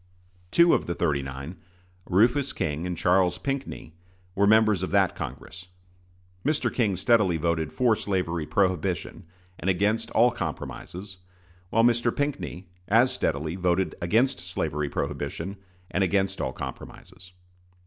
[0.49, 1.57] Two of the "thirty nine"
[2.09, 3.93] Rufus King and Charles Pinckney
[4.33, 5.67] were members of that Congress.
[6.43, 6.73] Mr.
[6.73, 9.27] King steadily voted for slavery prohibition
[9.59, 11.17] and against all compromises,
[11.69, 12.09] while Mr.
[12.11, 15.57] Pinckney as steadily voted against slavery prohibition
[15.91, 17.33] and against all compromises.